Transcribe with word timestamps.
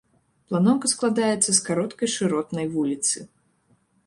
Планоўка 0.51 0.89
складаецца 0.93 1.49
з 1.57 1.57
кароткай 1.67 2.11
шыротнай 2.15 2.65
вуліцы. 2.73 3.17